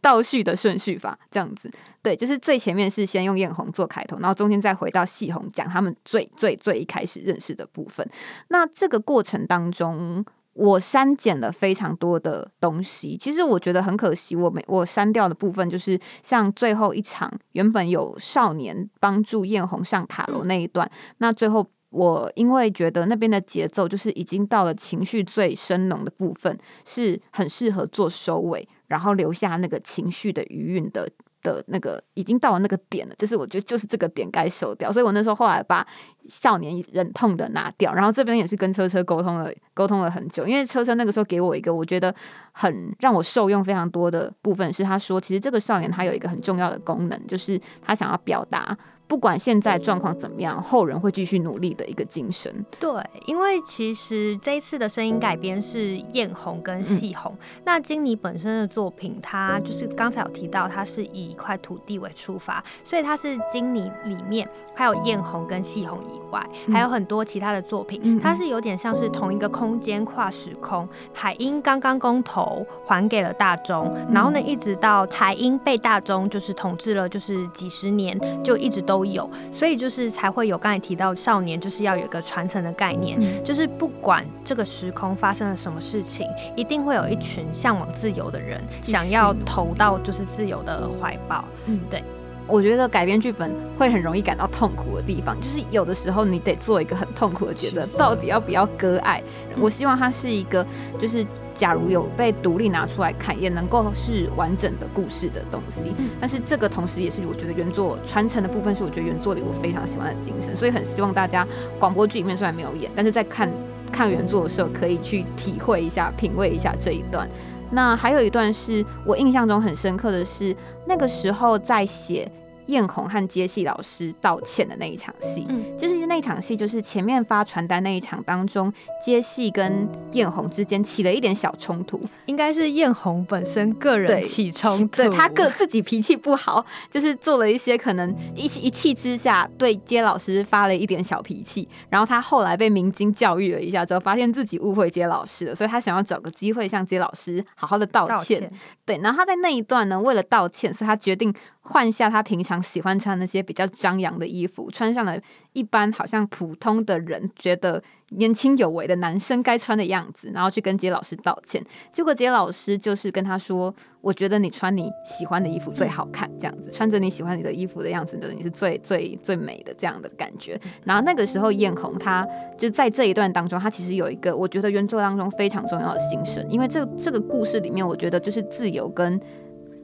[0.00, 8.08] 倒叙的顺序法这样子，对，就是最前面是先用艳红做开头，然后中间再回到细红讲他们最最最一开始认识的部分。
[8.48, 10.24] 那这个过程当中，
[10.58, 13.16] 我删减了非常多的东西。
[13.16, 21.66] 其实我觉得很可惜，我没我删掉的部分就是像最后一场原本有少年帮助艳红上塔楼那一段，那最后。
[21.90, 31.08] 我因为觉得那边的节奏就是已经到了情绪最深浓的部分，是很适合做收尾，然后留下那个情绪的余韵的
[31.42, 35.86] 的那个已经到了那个点了，就是我觉得就是这个点该收掉，所以我那时候后来把
[36.28, 42.14] 少年忍痛的拿掉，然后这边也是跟车车沟通了沟通了很久，因为车车那个时候给我一个我觉得
[42.52, 48.76] 很让我受用非常多的部分，是他说其实这个少年他有一个很重要的功能，就是他想要表达。
[49.08, 52.54] 不管现在状况怎么样，后人会继续努力的一个精神。
[52.78, 52.92] 对，
[53.24, 57.34] 因为其实这一次的声音改编是艳红跟细红。
[57.64, 70.86] 那金妮本身的作品，它就是刚才有提到，它是以一块土地为出发，所以它是金妮里面还有艳红跟细红以外，还有很多其他的作品，它是有点像是同一个空间跨时空。
[71.14, 78.97] 海英刚刚公投还给了大中，然后呢，一直到海英被大中就是统治了，就是几十年，就一直都。
[78.98, 86.26] 都有，所以就是才会有刚才提到少年就是要有一个传承的概念，就是不管这个时空发生了什么事情，
[86.56, 91.44] 一定会有一群向往自由的人想要投到就是自由的怀抱。
[91.66, 92.02] 嗯，对，
[92.48, 99.22] 我觉得改编剧本会很容易感到痛苦的地方，就是有的时候你得做一个很痛苦的抉择，到底要不要割爱。
[99.60, 100.66] 我希望它是一个
[101.00, 101.24] 就是。
[101.58, 105.92] 假如有被独立拿出来看，也能够是完整的故事的东西。
[106.20, 110.54] 但是这个同时也是我觉得原作传承的部分，是我觉得原作里我非常喜欢的精神。
[110.54, 111.44] 所以很希望大家
[111.80, 113.50] 广播剧里面虽然没有演，但是在看
[113.90, 117.28] 看原作的时候，可以去体会一下、品味一下这一段。
[117.72, 120.56] 那还有一段是我印象中很深刻的是，
[120.86, 122.30] 那个时候在写。
[122.68, 128.72] 艳红和接戏老师道歉的那一场戏，嗯，就是那场戏，就是前面发传单那一场当中，
[129.04, 148.50] 接戏跟艳红之间起了一点小冲突，应该是艳红本身个人起冲突，对他个自己脾气不好， 就是做了一些可能一一气之下对接老师发了一点小脾气，然后他后来被明经教育了一下之后，发现自己误会接老师了，所以他想要找个机会向接老师好好的道歉，
[148.84, 151.34] 对，然后他在那一段呢，为了道歉，所以他决定。
[151.70, 155.18] 换下他平常喜欢穿那些比较张扬的衣服，穿上了
[155.52, 161.62] 一般好像普通的人觉得年轻有为的男生该穿的样子，然后去跟杰老师道歉。
[161.92, 179.20] 结果杰老师就是跟他说：“我觉得你穿你喜欢的衣服最好看，这样子穿着你喜欢你的衣服的样子的你是最最最美的这样的感觉。”然后那个时候艳红他就在这一段当中，他其实有一个我觉得原作当中非常重要的心声，因为这这个故事里面，我觉得就是自由跟。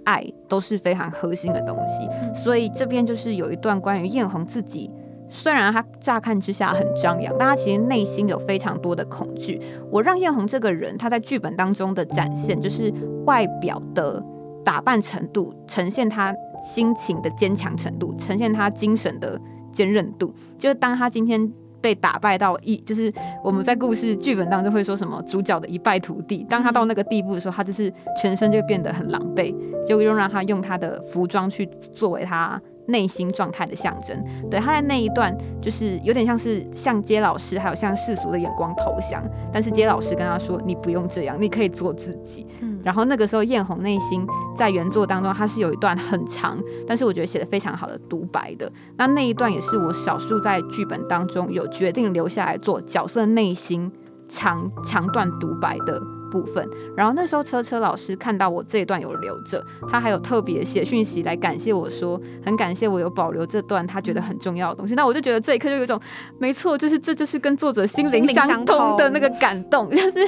[0.05, 2.09] 爱都是非常核心的东西，
[2.43, 4.91] 所以这边就是有一段关于艳红自己，
[5.29, 9.61] 虽然他乍看之下很张扬，但他其实内心有非常多的恐惧。
[9.91, 12.93] 我让艳红这个人，她在剧本当中的展现，就是
[13.27, 14.23] 外表的
[14.65, 16.35] 打扮程度，呈现他
[16.65, 19.41] 心情的坚强程度，呈现他精神的
[19.73, 20.35] 坚韧度。
[20.59, 21.53] 就是当他今天。
[21.85, 23.13] 被打败到一，就是
[23.43, 26.43] 我们在故事剧本当中会说什么主角的一败涂地。
[26.49, 29.55] 当他到那个地步的时候，他就是全身就变得很狼狈，
[29.87, 34.19] 就又让他用他的服装去作为他内心状态的象征。
[34.51, 39.23] 对，他在那一段就是有点像是向接老师还有向世俗的眼光投降，
[39.53, 42.47] 但是接老师跟他说：“你不用这样，你可以做自己。”
[42.85, 44.27] 然后那个时候，艳红内心
[44.57, 48.71] 在原作当中，它是有一段很长，但是我觉得写的非常好的独白的。
[48.97, 53.91] 那那一段也是我少数在剧本当中有决定留下来做角色内心
[54.29, 56.01] 长长段独白的。
[56.35, 64.97] 部分，然后那时候车车老师看到我这一段有留着，他还有特别写讯息来感谢我说，很感谢我有保留这段他觉得很重要的东西。
[64.97, 66.01] 那我就觉得这一刻就有一种，
[66.39, 70.19] 没错，就是这就是跟作者心灵相通的那个感动， 就是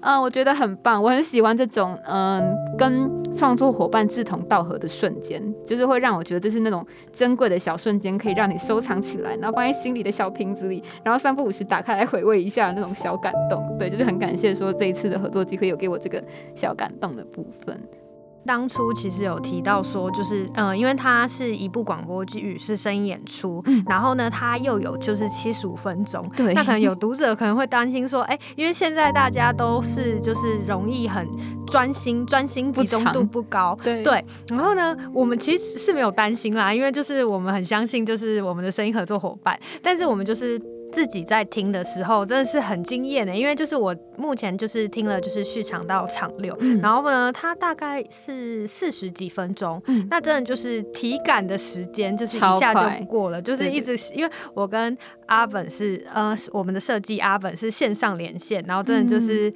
[0.00, 2.44] 嗯，我觉得很棒，我很喜欢这种嗯
[2.76, 13.64] 跟创作伙伴志同道合的瞬间，就是会让我觉得这是那种珍贵的小瞬间，可以让你收藏起来，然后放在心里的小瓶子里，然后三不五时打开来回味一下那种小感动。
[13.78, 15.44] 对，就是很感谢说这一次的合作。
[15.56, 16.22] 可以有给我这个
[16.54, 17.80] 小感动的部分。
[18.46, 31.26] 当初其实有提到说，就是嗯，因为它是一部广播剧，是声音演出，嗯然后呢，它又有就是七十五分钟，对，那可能有读者可能会担心说，哎，因为现在大家都是就是容易很
[31.66, 34.22] 专心，专心集中度不高，对对。
[34.50, 40.60] 然后呢，我们其实是没有担心啦，因为就是我们很相信就是我们的声音合作伙伴，但是我们就是。
[40.94, 59.52] 自己在听的时候真的是很惊艳的，因为就是我目前就是听了就是续场到场六，然后呢，它大概是四十几分钟，那真的就是体感的时间就是一下就过了，就是一直因为我跟阿本是呃我们的设计阿本是线上连线，然后真的就是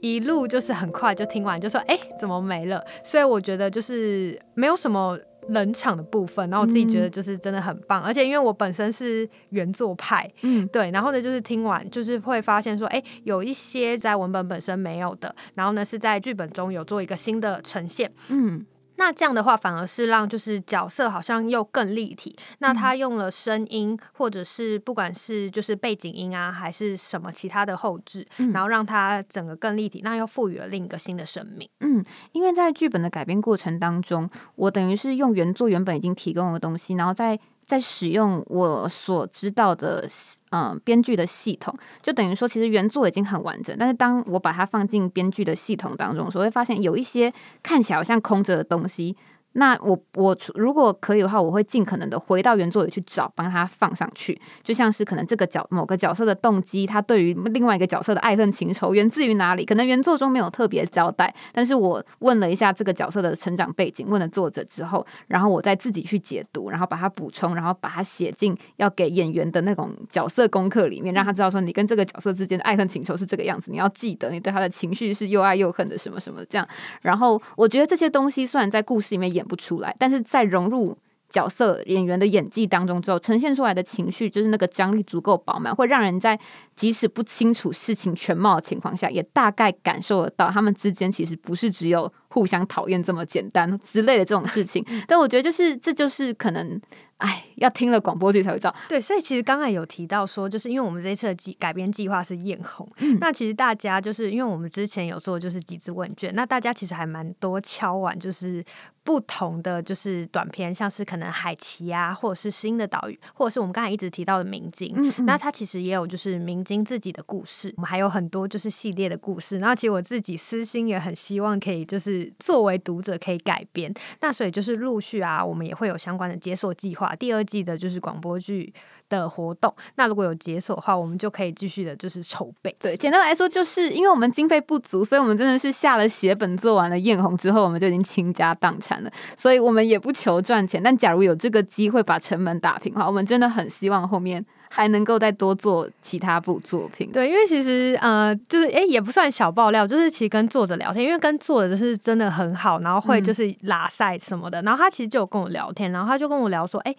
[0.00, 2.84] 一路就是很快就听完，就说哎怎么没了？
[3.04, 5.16] 所以我觉得就是没有什么。
[5.48, 18.64] 冷场的部分，然后我自己觉得就是真的很棒，而且因为我本身是原作派，嗯，对，然后呢就是听完就是会发现说，哎，有一些在文本本身没有的，然后呢是在剧本中有做一个新的呈现，嗯。
[18.96, 22.36] 那这样的话，反而是让就是角色好像又更立体。
[22.58, 31.68] 那他用了声音，或者是不管是就是背景音啊，还是什么其他的后置，然后让他整个更立体，那又赋予了另一个新的生命。
[31.80, 37.38] 嗯，因为在剧本的改编过程当中，我等于是用原作原本已经提供的东西，然后在。
[37.66, 40.08] 在使用我所知道的，
[40.50, 49.16] 嗯，编剧的系统，就等于说，其实原作已经很完整，但是当我把它放进编剧的系统当中，所会发现有一些看起来好像空着的东西。
[49.56, 54.40] 那我我如果可以的话，我会尽可能的回到原作里去找，帮他放上去。
[54.64, 59.64] 就像是可能这个角某个角色的动机，他对于另外一个角色的爱恨情仇源自于哪里？
[59.64, 76.66] 可能原作中没有特别交代，但是我问了一下这个角色的成长背景，问了作者之后，然后我再自己去解读，然后把它补充，然后把它写进要给演员的那种角色功课里面，让他知道说你跟这个角色之间的爱恨情仇是这个样子，你要记得你对他的情绪是又爱又恨的什么什么这样。
[77.02, 79.43] 然后我觉得这些东西虽然在故事里面演。
[79.44, 80.96] 不出来，但是在融入
[81.28, 86.38] 角色演员的演技当中之后，呈现出来的情绪就是那个张力足够饱满，会让人在
[86.76, 94.84] 即使不清楚事情全貌的情况下，也大概感受得到他们之间其实不是只有互相讨厌这么简单之类的这种事情。
[95.08, 96.80] 但我觉得，就是这就是可能。
[97.18, 98.74] 哎，要听了广播剧才会知道。
[98.88, 102.86] 对，所以其实刚才有提到说，就是因为我们这次的计改编计划是艳红，
[103.20, 108.62] 那其实大家就是因为我们之前有做就是几次问卷，那大家其实还蛮多敲完就是
[109.04, 119.58] 不同的就是短片，像是可能海奇啊，或者是新的岛屿，或者是我们刚才一直提到的明晶，那它其实也有就是明晶自己的故事，我们还有很多就是系列的故事。
[119.58, 127.14] 然后其实我自己私心也很希望可以就是作为读者可以改编，那所以就是陆续啊，我们也会有相关的解锁计划。
[127.14, 128.72] 第二季的就是广播剧
[129.18, 132.74] 的活动，那如果有解锁的话，我们就可以继续的，就是筹备。
[132.80, 139.10] 对，简单来说，就是因为我们经费不足，所以我们真的是下了血本做完了艳红之后，我们就已经倾家荡产了。
[139.36, 144.44] 所以我们也不求赚钱，但假如有这个机会把成本打平的话，我们真的很希望后面。
[144.70, 156.92] 还能够再多做其他部作品，对，因为其实呃，就是哎，也不算小爆料，就是其实跟作者聊天，因为跟作者是真的很好，然后会就是拉赛什么的，然后他其实就有跟我聊天，然后他就跟我聊说，哎，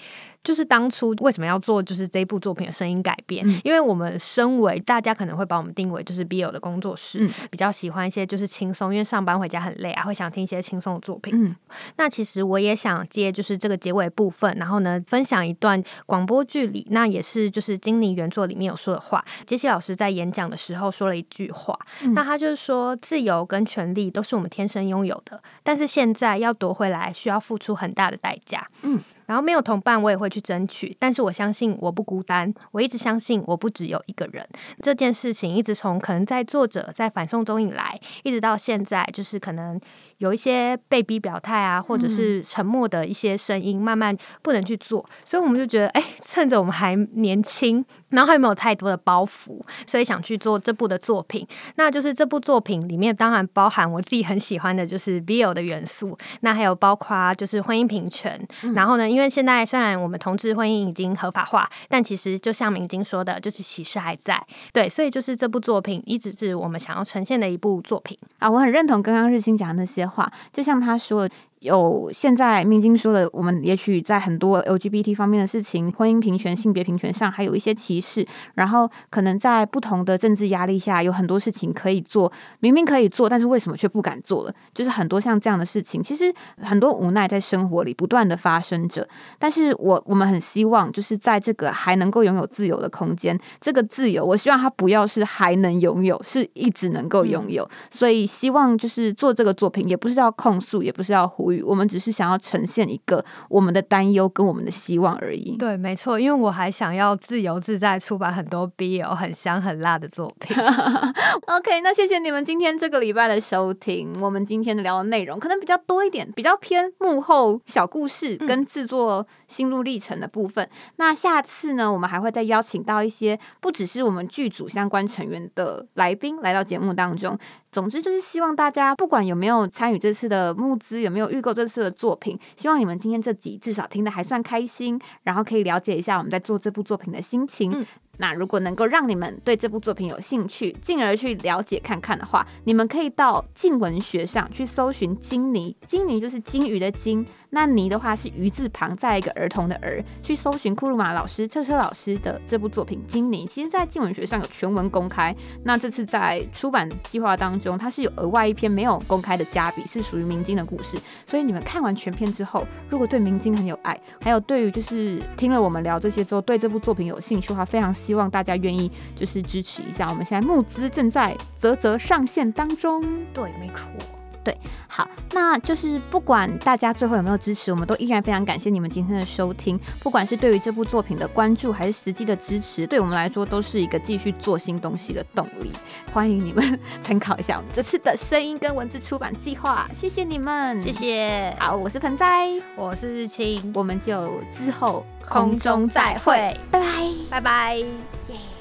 [0.46, 11.34] 就是当初为什么要做就是这部作品的声音改编，因为我们身为大家可能会把我们定为就是 BL 的工作室，比较喜欢一些就是轻松，因为上班回家很累啊，会想听一些轻松的作品。
[11.36, 11.54] 嗯，
[11.98, 17.66] 那其实我也想接就是这个结尾部分，然后呢，分享一段广播剧里，那也是就是。
[17.66, 21.76] 是金妮原作里面有说的话，杰西老师在演讲的时候说了一句话，
[22.14, 28.70] 那他就是说，自由跟权利都是我们天生拥有的，但是现在要夺回来，需要付出很大的代价。
[28.84, 29.02] 嗯。
[29.26, 30.96] 然后没有同伴，我也会去争取。
[31.00, 34.48] 但是我相信我不孤单，我一直相信我不只有一个人。
[34.82, 39.80] 这件事情一直从可能在作者在反送中以来，一直到现在，就是可能
[40.18, 45.06] 有一些被逼表态啊，或者是沉默的一些声音，慢慢不能去做。
[45.24, 51.46] 所以我们就觉得，哎，趁着我们还年轻，然后还没有太多的包袱，所以想去做这部的作品。
[51.76, 56.18] 那就是这部作品里面，当然包含我自己很喜欢的，就是 BL 的元素。
[56.42, 58.40] 那还有包括就是婚姻平权，
[58.74, 59.10] 然后呢？
[59.10, 64.42] 因为现在虽然我们同志婚姻已经合法化，但其实就像明晶说的，就是歧视还在。
[64.72, 68.50] 对，所以就是这部作品一直是我们想要呈现的一部作品啊。
[68.50, 71.30] 我很认同刚刚日清讲的那些话，就像他说。
[71.66, 84.54] 有现在明晶说的，我们也许在很多 LGBT 方面的事情，婚姻平权、性别平权上还有一些歧视，然后可能在不同的政治压力下，有很多事情可以做，明明可以做，但是为什么却不敢做了？
[84.76, 89.08] 就是很多像这样的事情，其实很多无奈在生活里不断的发生着。
[89.40, 97.68] 但是我我们很希望，就是在这个还能够拥有自由的空间，这个自由，我希望它不要是还能拥有，是一直能够拥有。
[97.90, 101.55] 所以希望就是做这个作品，也不是要控诉，也不是要呼吁。
[101.64, 105.56] 我们只是想要呈现一个我们的担忧跟我们的希望而已。
[105.58, 110.56] 对，没错，因为我还想要自由自在出版很多 BL 很香很辣的作品。
[111.48, 114.14] OK，那谢谢你们今天这个礼拜的收听。
[114.22, 120.70] 我们今天的聊的内容可能比较多一点，比较偏幕后小故事跟制作心路历程的部分。
[120.98, 127.38] 那下次呢，我们还会再邀请到一些不只是我们剧组相关成员的来宾来到节目当中。
[127.72, 137.86] 总之就是希望大家不管有没有参与这次的募资，有没有预购这次的作品，希望你们今天这集至少听得还算开心，然后可以了解一下我们在做这部作品的心情。
[138.18, 147.26] 那如果能够让你们对这部作品有兴趣，进而去了解看看的话，你们可以到静文学上去搜寻金尼，金尼就是金鱼的金。
[147.52, 155.34] 那泥的话是鱼字旁再一个儿童的儿，去搜寻库鲁马老师、车车老师的这部作品《金泥》，其实，在静文学上有全文公开。
[155.64, 160.98] 那这次在出版计划当中，它是有额外一篇没有公开的加笔，是属于明晶的故事。
[161.26, 170.08] 所以你们看完全篇之后，如果对明晶很有爱，还有对于就是听了我们聊这些之后，对这部作品有兴趣的话，非常希望大家愿意就是支持一下。
[170.10, 173.02] 我们现在募资正在啧啧上线当中。
[173.34, 174.15] 对，没错。
[174.46, 174.58] 对。
[174.88, 179.78] 好，那就是不管大家最后有没有支持，我们都依然非常感谢你们今天的收听。
[180.00, 185.72] 不管是对于这部作品的关注，还是实际的支持，对我们来说都是一个继续做新东西的动力。
[186.14, 190.94] 欢迎你们 参考一下我们这次的声音跟文字出版计划，谢谢你们，谢。
[190.94, 191.58] 谢。
[191.60, 196.86] 好，我是盆栽，我是日清，我们就之后空中再会，拜拜。
[197.30, 198.55] 拜拜。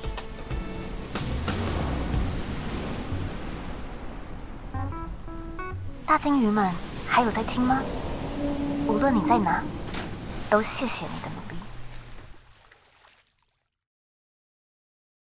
[6.06, 6.70] 大鲸鱼们
[7.08, 7.80] 还有在听吗？
[8.86, 9.62] 无论你在哪，
[10.50, 11.33] 都谢谢你的。